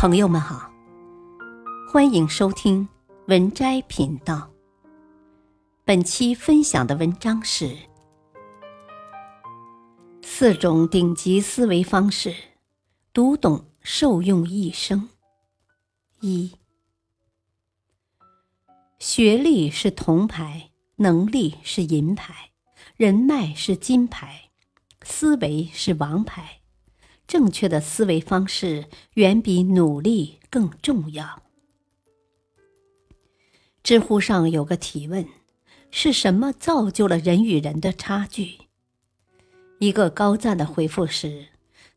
[0.00, 0.72] 朋友们好，
[1.92, 2.88] 欢迎收听
[3.26, 4.50] 文摘频道。
[5.84, 7.76] 本期分享的文章是
[10.22, 12.34] 四种顶级思维方式，
[13.12, 15.10] 读懂受用一生。
[16.20, 16.56] 一，
[18.98, 22.52] 学历是铜牌，能力是银牌，
[22.96, 24.48] 人脉是金牌，
[25.02, 26.59] 思维是王牌。
[27.30, 31.44] 正确的思维方式远比努力更重要。
[33.84, 35.24] 知乎上有个提问：
[35.92, 38.54] 是什么造就了人与人的差距？
[39.78, 41.46] 一个高赞的回复是：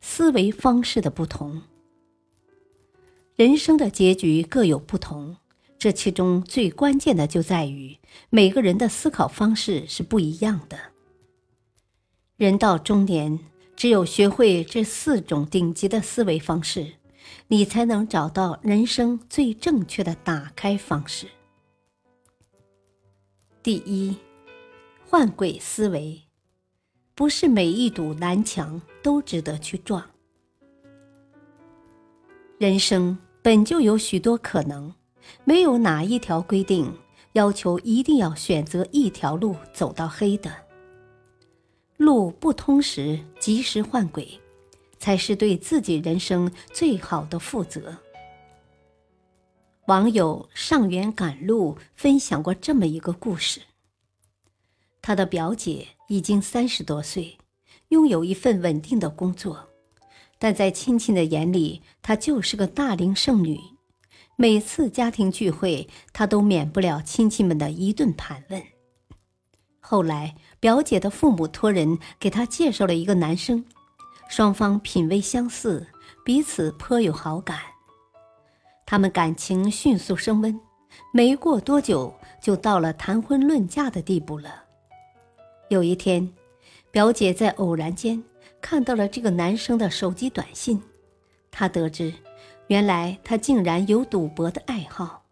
[0.01, 1.63] 思维方式的不同。
[3.35, 5.37] 人生的结局各有不同，
[5.79, 7.97] 这其中最关键的就在于
[8.29, 10.77] 每个人的思考方式是不一样的。
[12.37, 13.39] 人到中年。
[13.83, 16.93] 只有学会这四种顶级的思维方式，
[17.49, 21.27] 你才能找到人生最正确的打开方式。
[23.61, 24.15] 第一，
[25.05, 26.21] 换轨思维，
[27.13, 30.01] 不是每一堵南墙都值得去撞。
[32.57, 34.95] 人生本就有许多可能，
[35.43, 36.89] 没有哪一条规定
[37.33, 40.62] 要求一定要选择一条路走到黑的。
[42.03, 44.37] 路不通时，及时换轨，
[44.99, 47.97] 才是对自己人生最好的负责。
[49.87, 53.61] 网友上元赶路分享过这么一个故事：
[55.01, 57.37] 他的表姐已经三十多岁，
[57.87, 59.69] 拥有一份稳定的工作，
[60.37, 63.57] 但在亲戚的眼里，她就是个大龄剩女。
[64.35, 68.61] 每次家庭聚会，她都免不了亲戚们的一顿盘问。
[69.85, 73.63] 后来，表姐的父母托人给她介绍了一个男生，
[74.29, 75.85] 双方品味相似，
[76.23, 77.59] 彼此颇有好感。
[78.85, 80.57] 他们感情迅速升温，
[81.11, 84.63] 没过多久就到了谈婚论嫁的地步了。
[85.67, 86.31] 有一天，
[86.89, 88.23] 表姐在偶然间
[88.61, 90.81] 看到了这个男生的手机短信，
[91.51, 92.13] 她得知，
[92.67, 95.22] 原来他竟然有赌博的爱好。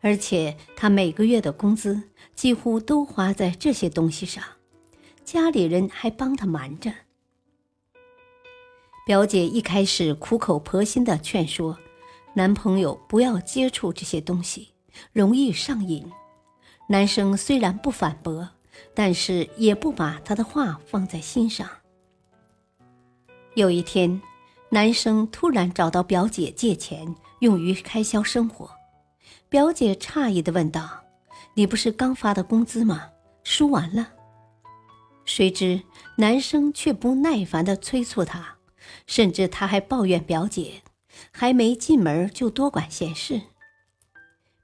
[0.00, 2.02] 而且他每个月的工资
[2.34, 4.42] 几乎都花在这些东西上，
[5.24, 6.92] 家里人还帮他瞒着。
[9.06, 11.76] 表姐一开始苦口婆心的劝说
[12.34, 14.68] 男朋友不要接触这些东西，
[15.12, 16.10] 容易上瘾。
[16.88, 18.48] 男生虽然不反驳，
[18.94, 21.68] 但是也不把她的话放在心上。
[23.54, 24.20] 有一天，
[24.70, 28.70] 男生突然找到表姐借钱，用于开销生活。
[29.48, 31.04] 表姐诧异的问道
[31.54, 33.10] ：“你不是刚发的工资吗？
[33.44, 34.12] 输完了？”
[35.24, 35.82] 谁知
[36.16, 38.56] 男生却不耐烦的催促她，
[39.06, 40.82] 甚至他还抱怨表姐
[41.30, 43.40] 还没进门就多管闲事。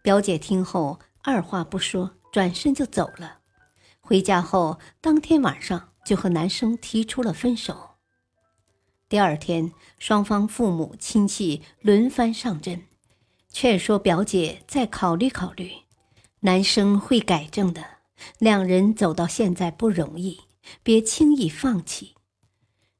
[0.02, 3.38] 表姐听后二话不说，转身就走了。
[4.00, 7.96] 回家后，当天晚上就和男生提出了分手。
[9.08, 12.84] 第二天，双方父母亲戚轮番上阵。
[13.58, 15.72] 劝说表姐再考虑考虑，
[16.40, 17.82] 男生会改正的。
[18.38, 20.40] 两人走到现在不容易，
[20.82, 22.16] 别轻易放弃。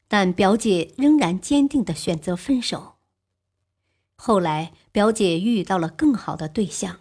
[0.09, 2.95] 但表姐仍然坚定的选择分手。
[4.15, 7.01] 后来，表姐遇到了更好的对象，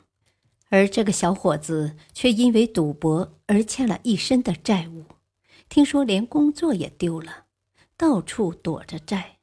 [0.68, 5.06] 而这个小伙子却因为赌博而欠了一身的债务，
[5.70, 7.46] 听说连工作也丢了，
[7.96, 9.35] 到处躲着债。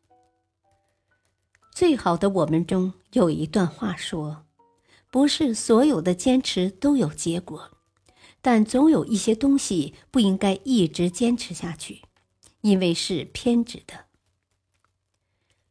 [1.75, 4.45] 最好的我们中有一段话说
[5.11, 7.71] ：“不是所有的坚持都有结果，
[8.43, 12.03] 但总有一些东西不应该一直坚持下去，
[12.61, 14.05] 因为是偏执的。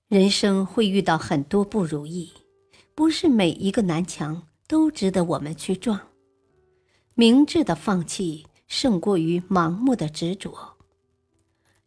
[0.08, 2.34] 人生会遇到很多不如意，
[2.96, 6.08] 不是每一个南墙都值得我们去撞。
[7.14, 10.78] 明智的放弃胜过于盲目的执着，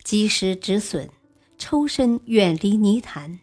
[0.05, 1.11] 及时止损，
[1.59, 3.41] 抽身远离泥潭。”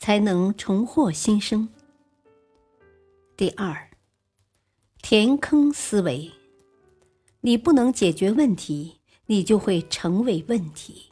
[0.00, 1.68] 才能重获新生。
[3.36, 3.90] 第二，
[5.02, 6.30] 填坑思维，
[7.42, 11.10] 你不能解决问题，你就会成为问题。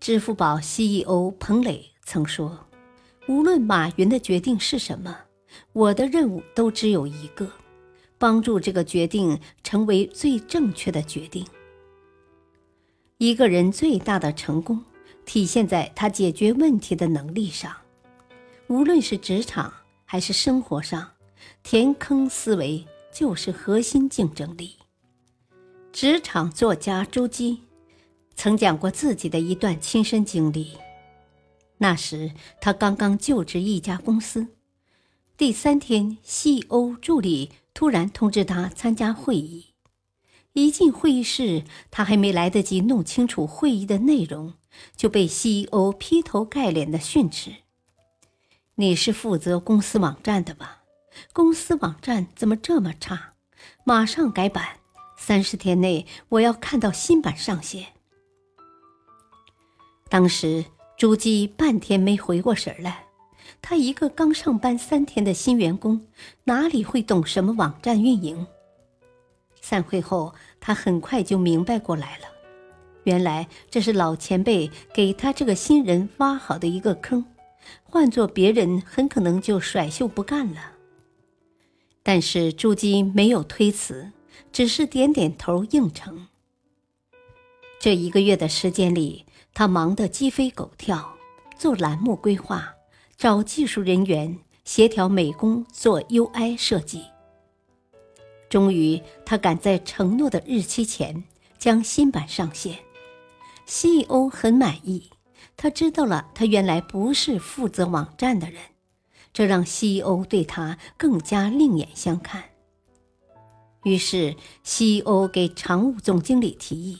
[0.00, 2.66] 支付宝 CEO 彭磊曾说
[3.28, 5.14] ：“无论马云的决定是什么，
[5.74, 7.52] 我的任务都只有一个，
[8.16, 11.46] 帮助这个决定成为最正确的决定。”
[13.18, 14.82] 一个人最大的成功。
[15.28, 17.76] 体现在他解决问题的能力上，
[18.68, 19.70] 无论是职场
[20.06, 21.10] 还是生活上，
[21.62, 24.76] 填坑思维就是核心竞争力。
[25.92, 27.60] 职场作家朱基
[28.36, 30.78] 曾讲过自己的一段亲身经历：
[31.76, 34.48] 那时他刚刚就职一家公司。
[35.36, 39.66] 第三天，CEO 助理突然通知他参加会议。
[40.58, 44.54] 一进会议室，他还没来得及弄清楚会议的内容，
[44.96, 47.52] 就被 CEO 劈头盖脸的训斥
[48.76, 50.82] ：“你是负责公司网站的吧？
[51.32, 53.34] 公司网站怎么这么差？
[53.84, 54.78] 马上改版！
[55.16, 57.86] 三十天内我要看到新版上线。”
[60.08, 60.64] 当时
[60.96, 63.04] 朱姬半天没回过神来，
[63.60, 66.06] 他一个刚上班三天的新员工，
[66.44, 68.46] 哪里会懂什么网站运营？
[69.68, 72.24] 散会后，他很快就明白过来了，
[73.04, 77.22] 原来这是老前辈给他这个新人挖好的一个坑，
[77.82, 80.72] 换做别人很可能就甩袖不干了。
[82.02, 84.10] 但是朱姬没有推辞，
[84.50, 86.28] 只是点点头应承。
[87.78, 91.14] 这一个月的时间里，他忙得鸡飞狗跳，
[91.58, 92.74] 做栏目规划，
[93.18, 97.04] 找技术人员，协调美工，做 UI 设计。
[98.48, 101.24] 终于，他赶在承诺的日期前
[101.58, 102.78] 将新版上线
[103.66, 105.10] ，CEO 很满意。
[105.56, 108.62] 他知道了，他原来不是负责网站的人，
[109.32, 112.44] 这让 CEO 对他更加另眼相看。
[113.84, 114.34] 于是
[114.64, 116.98] ，CEO 给常务总经理提议，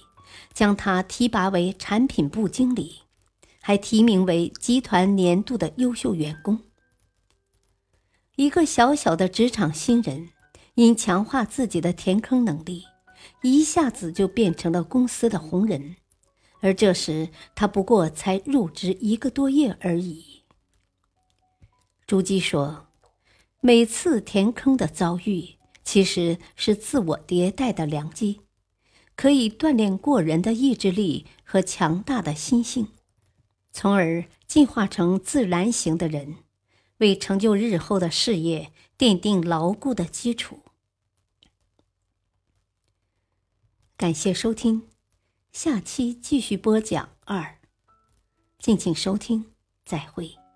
[0.53, 3.03] 将他提拔为产品部经理，
[3.61, 6.61] 还提名为集团年度的优秀员工。
[8.37, 10.29] 一个小小的职场新人。
[10.79, 12.85] 因强化自己的填坑能力，
[13.43, 15.97] 一下子就变成了公司的红人。
[16.61, 20.45] 而这时他不过才入职一个多月而已。
[22.07, 22.87] 朱姬说
[23.61, 28.43] ：“每次填坑的遭遇，其实是自我迭代的良机，
[29.17, 32.87] 可以锻炼过人的意志力和强大的心性，
[33.73, 36.37] 从而进化成自然型的人，
[36.99, 40.61] 为成就日后的事业奠定牢固的基础。”
[43.99, 44.87] 感谢收听，
[45.51, 47.59] 下期继续播讲二，
[48.57, 49.47] 敬请收听，
[49.85, 50.48] 再会。